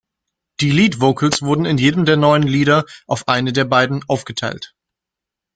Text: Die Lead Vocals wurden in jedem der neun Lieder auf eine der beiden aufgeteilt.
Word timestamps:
Die 0.61 0.71
Lead 0.71 0.99
Vocals 0.99 1.43
wurden 1.43 1.65
in 1.65 1.77
jedem 1.77 2.05
der 2.05 2.17
neun 2.17 2.41
Lieder 2.41 2.85
auf 3.05 3.27
eine 3.27 3.53
der 3.53 3.65
beiden 3.65 4.03
aufgeteilt. 4.07 4.73